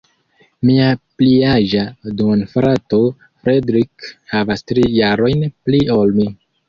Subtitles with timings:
[0.67, 0.85] Mia
[1.21, 1.83] pliaĝa
[2.21, 3.01] duonfrato,
[3.45, 6.27] Fredrik, havas tri jarojn pli ol mi.